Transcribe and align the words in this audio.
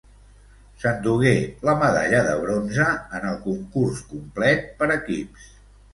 S'endugué 0.83 1.33
la 1.69 1.75
medalla 1.83 2.23
de 2.29 2.33
bronze 2.45 2.89
en 3.19 3.27
el 3.33 3.39
concurs 3.47 4.03
complet 4.15 4.69
per 4.81 4.93
equips. 4.99 5.47